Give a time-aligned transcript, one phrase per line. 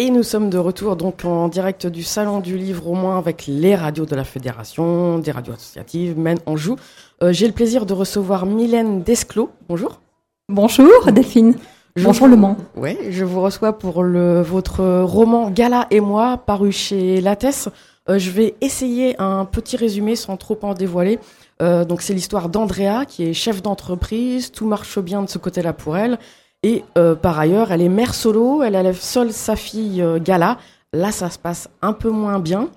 [0.00, 3.44] Et nous sommes de retour donc en direct du salon du livre au moins avec
[3.46, 6.74] les radios de la fédération, des radios associatives, Men en joue.
[7.22, 9.50] Euh, J'ai le plaisir de recevoir Mylène Desclos.
[9.68, 10.00] Bonjour.
[10.48, 11.54] Bonjour Delphine.
[11.94, 12.56] Je Bonjour vous- Le Mans.
[12.76, 17.68] Ouais, je vous reçois pour le, votre roman Gala et moi, paru chez Lattès.
[18.08, 21.20] Euh, je vais essayer un petit résumé sans trop en dévoiler.
[21.62, 25.72] Euh, donc c'est l'histoire d'Andrea qui est chef d'entreprise, tout marche bien de ce côté-là
[25.72, 26.18] pour elle.
[26.64, 30.56] Et euh, par ailleurs, elle est mère solo, elle élève seule sa fille euh, Gala.
[30.94, 32.70] Là, ça se passe un peu moins bien.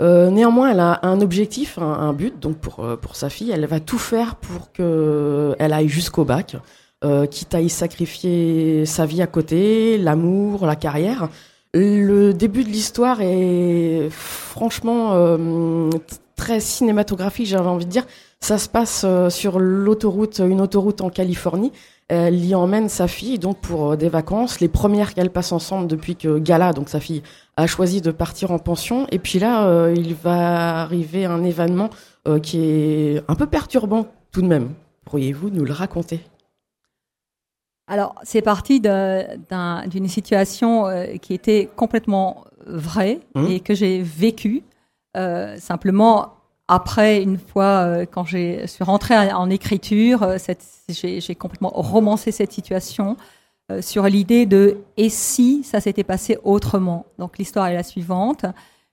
[0.00, 3.78] Euh, néanmoins, elle a un objectif, un, but, donc pour, pour sa fille, elle va
[3.78, 6.56] tout faire pour qu'elle aille jusqu'au bac
[7.30, 11.28] quitte à y sacrifier sa vie à côté, l'amour, la carrière.
[11.72, 15.14] Le début de l'histoire est franchement
[16.34, 18.06] très cinématographique, j'avais envie de dire.
[18.40, 21.70] Ça se passe sur l'autoroute, une autoroute en Californie.
[22.08, 25.88] Elle y emmène sa fille donc pour euh, des vacances, les premières qu'elles passent ensemble
[25.88, 27.22] depuis que Gala, donc sa fille,
[27.56, 29.06] a choisi de partir en pension.
[29.10, 31.90] Et puis là, euh, il va arriver un événement
[32.28, 34.70] euh, qui est un peu perturbant tout de même.
[35.04, 36.20] Pourriez-vous nous le raconter?
[37.88, 43.46] Alors, c'est parti d'une situation euh, qui était complètement vraie Mhm.
[43.50, 44.64] et que j'ai vécue.
[45.16, 46.34] Euh, simplement,
[46.68, 50.36] après, une fois, euh, quand je suis rentrée en, écriture, euh,
[50.88, 53.16] j'ai complètement romancé cette situation
[53.70, 57.06] euh, sur l'idée de et si ça s'était passé autrement?
[57.18, 58.46] Donc, l'histoire est la suivante.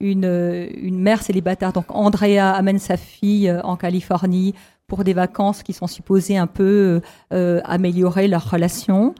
[0.00, 4.54] Une, une mère célibataire, donc Andrea, amène sa fille en Californie
[4.86, 9.14] pour des vacances qui sont supposées un peu améliorer leur relation.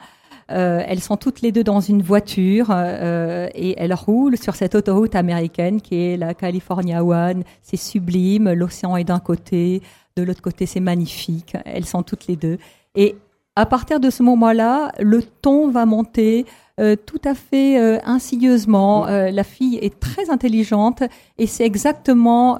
[0.50, 4.74] Euh, elles sont toutes les deux dans une voiture euh, et elles roulent sur cette
[4.74, 7.44] autoroute américaine qui est la California One.
[7.62, 9.82] C'est sublime, l'océan est d'un côté,
[10.16, 11.56] de l'autre côté c'est magnifique.
[11.64, 12.58] Elles sont toutes les deux.
[12.94, 13.16] Et
[13.56, 16.44] à partir de ce moment-là, le ton va monter
[16.80, 19.06] euh, tout à fait insidieusement.
[19.06, 21.02] La fille est très intelligente
[21.38, 22.58] et c'est exactement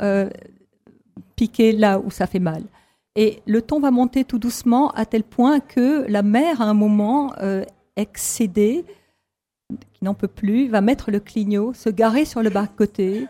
[1.36, 2.62] piqué là où ça fait mal.
[3.16, 6.74] Et le ton va monter tout doucement à tel point que la mère, à un
[6.74, 7.64] moment, euh,
[7.96, 8.84] excédée,
[9.92, 13.27] qui n'en peut plus, va mettre le clignot, se garer sur le bas-côté,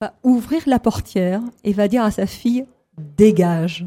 [0.00, 2.66] va ouvrir la portière et va dire à sa fille
[2.96, 3.86] dégage.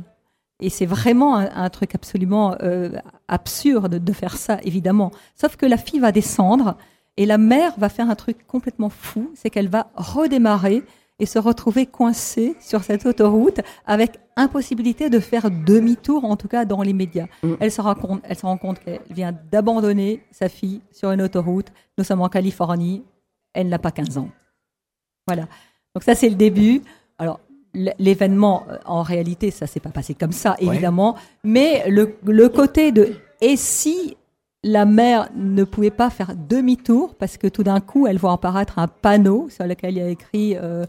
[0.59, 2.89] Et c'est vraiment un, truc absolument euh,
[3.27, 5.11] absurde de faire ça, évidemment.
[5.35, 6.77] Sauf que la fille va descendre
[7.15, 10.83] et la mère va faire un truc complètement fou, c'est qu'elle va redémarrer
[11.19, 16.65] et se retrouver coincée sur cette autoroute avec impossibilité de faire demi-tour, en tout cas
[16.65, 17.27] dans les médias.
[17.41, 17.53] Mm.
[17.59, 21.21] Elle se rend compte, elle se rend compte qu'elle vient d'abandonner sa fille sur une
[21.21, 21.67] autoroute.
[21.97, 23.03] Nous sommes en Californie,
[23.53, 24.29] elle n'a pas 15 ans.
[25.25, 25.47] Voilà.
[25.95, 26.83] Donc ça, c'est le début.
[27.17, 27.39] Alors,
[27.73, 31.15] l'événement, euh, en réalité, ça s'est pas passé comme ça, évidemment.
[31.43, 34.17] Mais le, le côté de et si
[34.63, 38.79] la mère ne pouvait pas faire demi-tour parce que tout d'un coup, elle voit apparaître
[38.79, 40.85] un panneau sur lequel il y a écrit euh,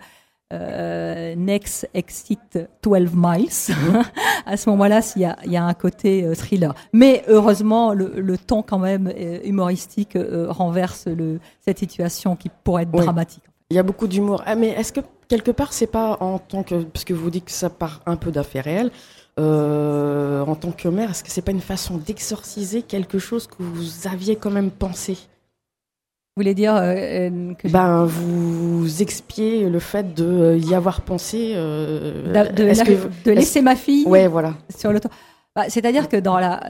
[0.53, 3.75] euh, Next Exit 12 Miles.
[4.47, 6.75] à ce moment-là, il y a, il y a un côté euh, thriller.
[6.93, 9.12] Mais heureusement, le, le ton quand même
[9.45, 10.17] humoristique
[10.49, 13.05] renverse le, cette situation qui pourrait être Oui.
[13.05, 13.43] dramatique.
[13.71, 14.43] Il y a beaucoup d'humour.
[14.47, 16.84] Ah, mais est-ce que quelque part, c'est pas en tant que.
[16.84, 18.91] Parce que vous dites que ça part un peu d'affaires réelles.
[19.38, 23.56] Euh, en tant que mère, est-ce que c'est pas une façon d'exorciser quelque chose que
[23.62, 25.12] vous aviez quand même pensé?
[25.15, 31.53] Vous voulez dire euh, euh, que Ben, vous expiez le fait de y avoir pensé.
[31.56, 34.54] euh, de, la- que- de laisser ma fille Ouais, voilà.
[34.77, 35.10] sur le temps.
[35.56, 36.60] Bah, C'est-à-dire que dans la,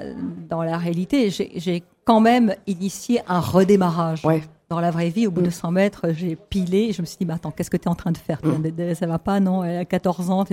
[0.49, 4.25] dans la réalité, j'ai j'ai quand même initié un redémarrage.
[4.25, 4.43] Ouais.
[4.69, 5.45] Dans la vraie vie, au bout Mm.
[5.47, 7.85] de 100 mètres, j'ai pilé et je me suis dit, mais attends, qu'est-ce que tu
[7.85, 8.41] es en train de faire?
[8.43, 9.65] De- Ça va pas, non?
[9.65, 10.45] Elle a 14 ans.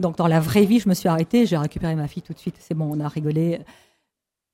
[0.00, 2.38] Donc dans la vraie vie, je me suis arrêtée, j'ai récupéré ma fille tout de
[2.38, 3.60] suite, c'est bon, on a rigolé.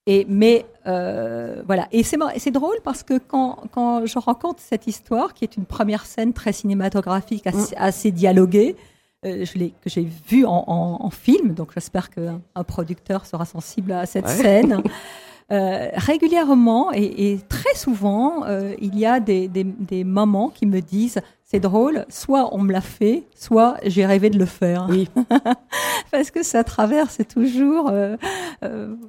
[0.06, 5.32] Et, mais euh, voilà, et c'est drôle parce que quand, quand je raconte cette histoire,
[5.32, 8.76] qui est une première scène très cinématographique, assez, assez dialoguée,
[9.24, 13.46] euh, je que j'ai vue en, en, en film, donc j'espère qu'un un producteur sera
[13.46, 14.36] sensible à cette Ouais.
[14.36, 14.82] scène.
[15.52, 20.64] Euh, régulièrement et, et très souvent, euh, il y a des, des, des mamans qui
[20.64, 24.86] me disent c'est drôle, soit on me l'a fait, soit j'ai rêvé de le faire.
[24.88, 25.08] Oui.
[26.10, 28.16] Parce que ça traverse toujours, euh,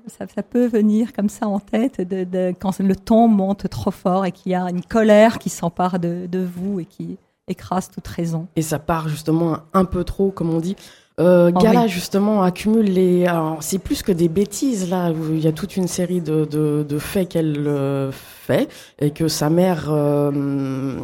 [0.07, 3.92] ça, ça peut venir comme ça en tête de, de, quand le ton monte trop
[3.92, 7.18] fort et qu'il y a une colère qui s'empare de, de vous et qui
[7.48, 8.48] écrase toute raison.
[8.56, 10.75] Et ça part justement un peu trop, comme on dit.
[11.21, 13.25] Euh, Oh Gala justement accumule les.
[13.25, 15.12] alors, C'est plus que des bêtises là.
[15.12, 18.69] où Il y a toute une série de, de, de faits qu'elle euh, fait
[19.00, 21.01] et que sa mère euh,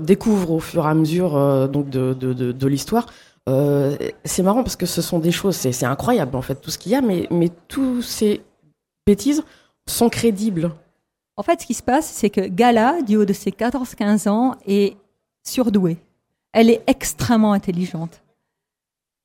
[0.00, 3.06] découvre au fur et à mesure donc de, de, de, de l'histoire.
[4.24, 6.78] C'est marrant parce que ce sont des choses, c'est c'est incroyable en fait tout ce
[6.78, 8.42] qu'il y a, mais mais tous ces
[9.06, 9.42] bêtises
[9.88, 10.70] sont crédibles.
[11.36, 14.54] En fait, ce qui se passe, c'est que Gala, du haut de ses 14-15 ans,
[14.66, 14.96] est
[15.42, 15.96] surdouée.
[16.52, 18.20] Elle est extrêmement intelligente.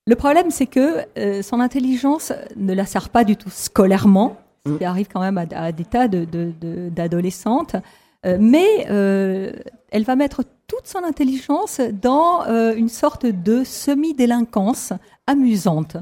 [0.07, 4.73] Le problème, c'est que euh, son intelligence ne la sert pas du tout scolairement, ce
[4.73, 4.87] qui mm.
[4.87, 7.81] arrive quand même à, des tas d'adolescentes, de,
[8.27, 9.51] euh, mais euh,
[9.89, 12.43] elle va mettre toute son intelligence dans
[12.75, 14.93] une sorte de semi-délinquance
[15.27, 15.97] amusante.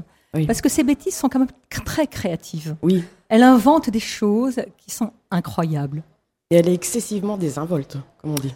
[0.46, 1.48] Parce que ces bêtises sont quand même
[1.84, 2.76] très créatives.
[2.82, 3.04] Oui.
[3.28, 6.02] Elle invente des choses qui sont incroyables.
[6.50, 8.54] Et elle est excessivement désinvolte, comme on dit.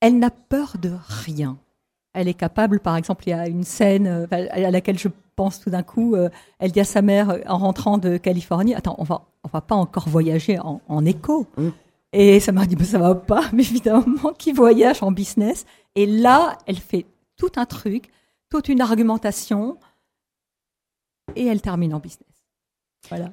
[0.00, 0.92] Elle n'a peur de
[1.24, 1.56] rien.
[2.14, 5.60] Elle est capable, par exemple, il y a une scène euh, à laquelle je pense
[5.60, 6.28] tout d'un coup, euh,
[6.58, 9.60] elle dit à sa mère euh, en rentrant de Californie, attends, on va, on va
[9.60, 11.46] pas encore voyager en, écho.
[11.56, 11.68] Mm.
[12.12, 15.66] Et ça m'a dit, ça va pas, mais évidemment, qui voyage en business?
[15.94, 17.06] Et là, elle fait
[17.36, 18.08] tout un truc,
[18.50, 19.78] toute une argumentation,
[21.36, 22.26] et elle termine en business.
[23.08, 23.30] Voilà.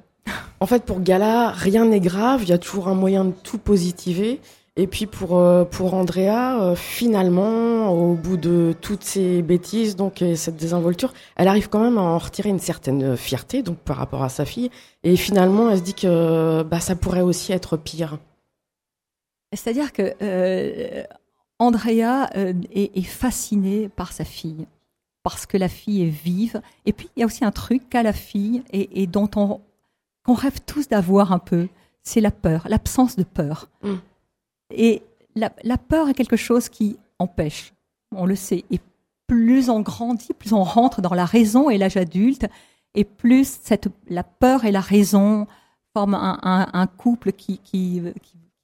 [0.60, 3.58] En fait, pour Gala, rien n'est grave, il y a toujours un moyen de tout
[3.58, 4.40] positiver.
[4.78, 10.20] Et puis pour euh, pour Andrea, euh, finalement, au bout de toutes ces bêtises, donc
[10.20, 13.96] et cette désinvolture, elle arrive quand même à en retirer une certaine fierté, donc par
[13.96, 14.70] rapport à sa fille.
[15.02, 18.18] Et finalement, elle se dit que bah ça pourrait aussi être pire.
[19.54, 21.04] C'est-à-dire que euh,
[21.58, 24.66] Andrea est, est, fascinée par sa fille
[25.22, 26.60] parce que la fille est vive.
[26.84, 30.34] Et puis il y a aussi un truc qu'a la fille et, et dont on
[30.34, 31.68] rêve tous d'avoir un peu,
[32.02, 33.70] c'est la peur, l'absence de peur.
[33.82, 33.94] Mm.
[34.74, 35.02] Et
[35.34, 37.72] la, peur est quelque chose qui empêche,
[38.14, 38.64] on le sait.
[38.70, 38.80] Et
[39.26, 42.46] plus on grandit, plus on rentre dans la raison et l'âge adulte,
[42.94, 45.46] et plus cette, la peur et la raison
[45.92, 48.02] forment un, couple qui, qui,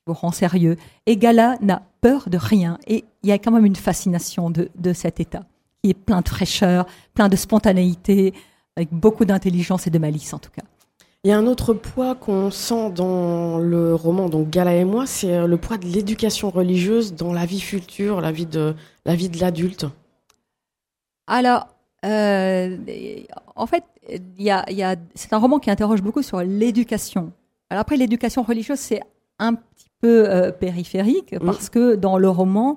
[0.06, 0.76] vous rend sérieux.
[1.06, 2.78] Et Gala n'a peur de rien.
[2.86, 5.44] Et il y a quand même une fascination de, de cet état,
[5.82, 8.34] qui est plein de fraîcheur, plein de spontanéité,
[8.76, 10.64] avec beaucoup d'intelligence et de malice en tout cas.
[11.24, 15.06] Il y a un autre poids qu'on sent dans le roman, donc Gala et moi,
[15.06, 18.74] c'est euh, le poids de l'éducation religieuse dans la vie future, la vie de
[19.04, 19.86] la vie de l'adulte.
[21.28, 21.68] Alors,
[22.04, 22.76] euh,
[23.54, 27.32] en fait, il y a, y a, c'est un roman qui interroge beaucoup sur l'éducation.
[27.70, 29.00] Alors après, l'éducation religieuse, c'est
[29.38, 31.46] un petit peu euh, périphérique mm.
[31.46, 32.76] parce que dans le roman,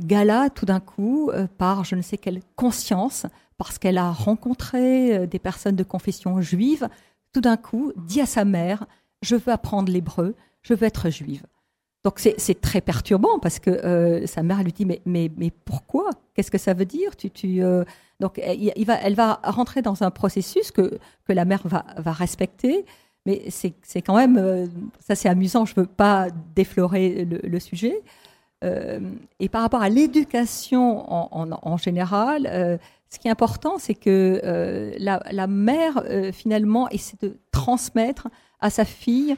[0.00, 3.26] Gala, tout d'un coup, par je ne sais quelle conscience,
[3.58, 6.88] parce qu'elle a rencontré des personnes de confession juive,
[7.32, 8.86] tout d'un coup, dit à sa mère,
[9.22, 11.42] je veux apprendre l'hébreu, je veux être juive.
[12.04, 16.10] Donc c'est très perturbant parce que euh, sa mère lui dit mais pourquoi?
[16.34, 17.16] Qu'est-ce que ça veut dire?
[17.16, 17.30] Tu
[17.62, 17.84] euh,
[18.18, 20.98] donc elle va rentrer dans un processus que
[21.28, 22.84] la mère va respecter.
[23.24, 24.66] Mais c'est quand même euh,
[24.98, 25.64] ça c'est amusant.
[25.64, 26.26] Je veux pas
[26.56, 28.02] déflorer le, sujet.
[28.62, 32.80] et par rapport à l'éducation en, général,
[33.12, 38.28] ce qui est important, c'est que euh, la, mère, euh, finalement, essaie de transmettre
[38.58, 39.36] à sa fille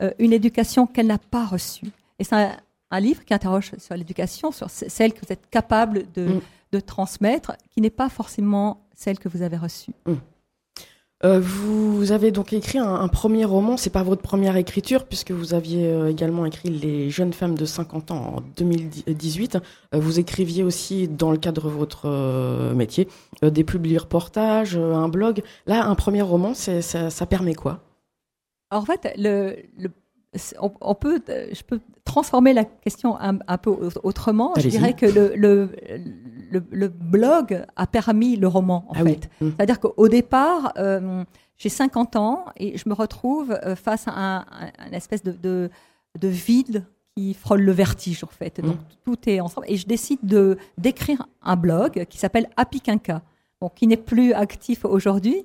[0.00, 1.88] euh, une éducation qu'elle n'a pas reçue.
[2.18, 2.56] Et c'est un,
[2.98, 6.40] livre qui interroge sur l'éducation, sur celle que vous êtes capable de,
[6.72, 6.80] mm.
[6.80, 9.92] transmettre, qui n'est pas forcément celle que vous avez reçue.
[10.06, 10.14] Mm.
[11.22, 15.52] Euh, vous avez donc écrit un, premier roman, c'est pas votre première écriture, puisque vous
[15.52, 19.56] aviez euh, également écrit Les jeunes femmes de 50 ans en 2018.
[19.94, 23.08] Euh, vous écriviez aussi, dans le cadre de votre métier,
[23.42, 25.42] des publi-reportages, un blog.
[25.66, 27.80] Là, un premier roman, ça, permet quoi?
[28.70, 29.56] En fait, le
[30.60, 33.70] on, peut, je peux transformer la question un, peu
[34.02, 34.54] autrement.
[34.56, 39.28] Je dirais que le, le, le, blog a permis le roman, en ah fait.
[39.40, 39.50] Mmh.
[39.56, 41.24] C'est-à-dire qu'au départ, euh,
[41.56, 44.44] j'ai 50 ans et je me retrouve euh, face à un,
[44.78, 45.70] un espèce de, de,
[46.18, 46.84] de, vide
[47.16, 48.60] qui frôle le vertige, en fait.
[48.60, 48.84] Donc mmh.
[49.04, 49.66] tout est ensemble.
[49.68, 53.22] Et je décide de d'écrire un blog qui s'appelle Happy Quinca,
[53.60, 55.44] bon, qui n'est plus actif aujourd'hui,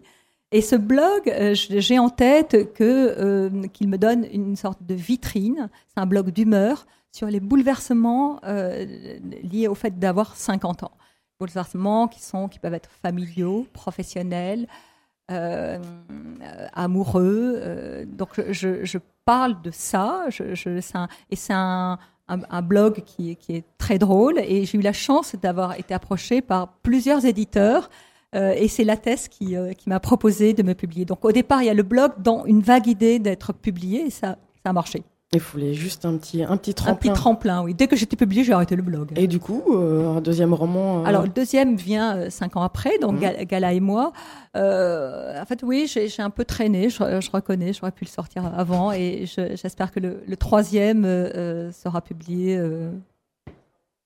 [0.56, 5.70] et ce blog, euh, j'ai en tête euh, qu'il me donne une sorte de vitrine.
[5.90, 8.86] C'est un blog d'humeur sur les bouleversements euh,
[9.44, 10.94] liés au fait d'avoir 50 ans.
[11.42, 14.68] Bouleversements qui sont qui peuvent être familiaux, professionnels,
[16.74, 18.06] amoureux.
[18.08, 20.28] donc je, parle de ça.
[21.30, 22.00] Et c'est un,
[22.64, 24.40] blog qui, qui est très drôle.
[24.40, 27.90] Et j'ai eu la chance d'avoir été approché par plusieurs éditeurs
[28.36, 28.86] euh, et c'est
[29.30, 31.06] qui, euh, qui m'a proposé de me publier.
[31.06, 34.10] Donc au départ, il y a le blog dans une vague idée d'être publié et
[34.10, 35.04] ça, ça a marché.
[35.34, 36.94] Il fallait juste un petit, un petit tremplin.
[36.94, 37.74] Un petit tremplin, oui.
[37.74, 39.12] Dès que j'étais publié, j'ai arrêté le blog.
[39.16, 43.20] Et du coup, euh, un deuxième roman Alors, le deuxième vient cinq ans après, donc
[43.20, 43.46] mmh.
[43.46, 44.14] Gala et moi.
[44.54, 48.92] en fait, oui, j'ai un peu traîné, je, je reconnais, j'aurais pu le sortir avant,
[48.92, 51.04] et j'espère que le, le troisième
[51.72, 52.62] sera publié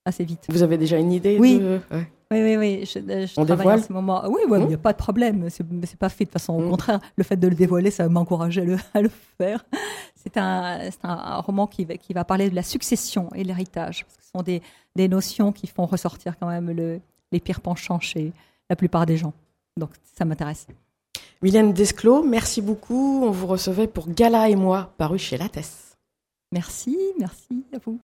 [0.05, 0.45] assez vite.
[0.50, 1.59] Vous avez déjà une idée Oui.
[1.59, 1.79] De...
[2.31, 2.86] Oui, oui, oui.
[2.86, 4.24] Je, je travaille en ce moment.
[4.27, 5.50] Oui, il n'y a pas de problème.
[5.50, 6.53] C'est, c'est pas fait de façon.
[6.53, 9.65] Au contraire, le fait de le dévoiler, ça m'encourage à le, à le faire.
[10.15, 14.05] C'est un, c'est un roman qui, qui va parler de la succession et l'héritage.
[14.21, 14.62] Ce sont des,
[14.95, 17.00] des notions qui font ressortir quand même le,
[17.31, 18.31] les pires penchants chez
[18.69, 19.33] la plupart des gens.
[19.75, 20.67] Donc, ça m'intéresse.
[21.41, 23.24] Mylène Desclos, merci beaucoup.
[23.25, 25.95] On vous recevait pour Gala et moi, paru chez Lattès.
[26.51, 27.98] Merci, merci à vous.